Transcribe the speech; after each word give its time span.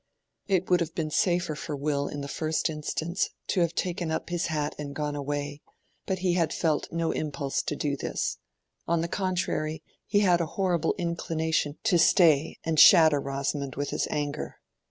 It 0.47 0.67
would 0.67 0.79
have 0.79 0.95
been 0.95 1.11
safer 1.11 1.53
for 1.53 1.75
Will 1.75 2.07
in 2.07 2.21
the 2.21 2.27
first 2.27 2.71
instance 2.71 3.29
to 3.49 3.59
have 3.61 3.75
taken 3.75 4.09
up 4.09 4.31
his 4.31 4.47
hat 4.47 4.73
and 4.79 4.95
gone 4.95 5.15
away; 5.15 5.61
but 6.07 6.17
he 6.25 6.33
had 6.33 6.51
felt 6.51 6.91
no 6.91 7.11
impulse 7.11 7.61
to 7.61 7.75
do 7.75 7.95
this; 7.95 8.39
on 8.87 9.01
the 9.01 9.07
contrary, 9.07 9.83
he 10.07 10.21
had 10.21 10.41
a 10.41 10.47
horrible 10.57 10.95
inclination 10.97 11.77
to 11.83 11.99
stay 11.99 12.57
and 12.63 12.79
shatter 12.79 13.19
Rosamond 13.21 13.75
with 13.75 13.91
his 13.91 14.07
anger. 14.09 14.59